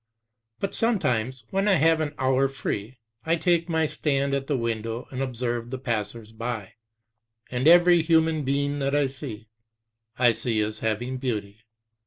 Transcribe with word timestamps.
But 0.59 0.73
sometimes, 0.73 1.45
when 1.51 1.67
I 1.67 1.75
have 1.75 1.99
an 2.01 2.15
hour 2.17 2.47
free, 2.47 2.97
I 3.23 3.35
take 3.35 3.69
my 3.69 3.85
stand 3.85 4.33
at 4.33 4.47
the 4.47 4.57
window 4.57 5.07
and 5.11 5.21
observe 5.21 5.69
the 5.69 5.77
passers 5.77 6.31
by; 6.31 6.73
and 7.51 7.67
every 7.67 8.01
human 8.01 8.43
being 8.43 8.79
that 8.79 8.95
I 8.95 9.05
see, 9.05 9.47
I 10.17 10.31
see 10.31 10.59
as 10.61 10.79
having 10.79 11.17
beauty. 11.17 11.59